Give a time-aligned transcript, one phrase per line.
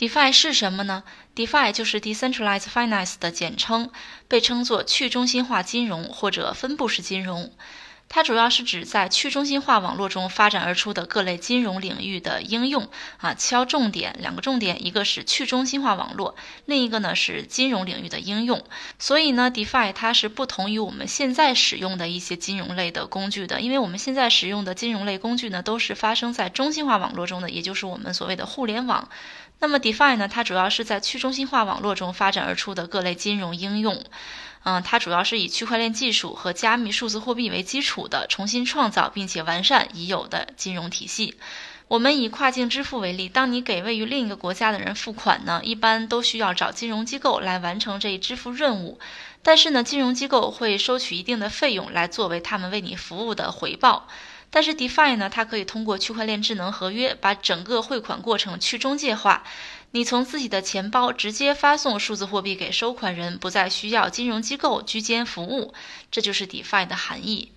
[0.00, 1.02] DeFi 是什么呢
[1.36, 3.90] ？DeFi 就是 Decentralized Finance 的简称，
[4.28, 7.52] 被称作去中心化金融或者分布式金融。
[8.12, 18.64] 它主要是指在去中心化网络中发展而出的各类金融领域的应用啊，敲重点，两个重点，一个是去中心化网络，另一个呢是金融领域的应用。
[18.98, 29.08] 所以呢，DeFi 它是不同于我们现在使用的一些金融类的工具的，因为我们现在使用的金融类工具呢，都是发生在中心化网络中的，也就是我们所谓的互联网。
[29.60, 34.02] 那么 DeFi 呢，它主要是在去中心化网络中发展而出的各类金融应用。
[34.62, 41.36] 嗯，它主要是以区块链技术和加密数字货币为基础的，重新创造并且完善已有的金融体系。
[41.90, 49.00] 我们以跨境支付为例，当你给位于另一个国家的人付款呢，一般都需要找金融机构来完成这一支付任务。
[49.42, 54.06] 但是呢，金融机构会收取一定的费用来作为他们为你服务的回报。
[54.50, 59.42] 但是 DeFi 呢，它可以通过区块链智能合约把整个汇款过程去中介化。
[59.90, 65.74] 你从自己的钱包直接发送数字货币给收款人，不再需要金融机构居间服务，
[66.12, 67.48] 这就是 DeFi 的含义。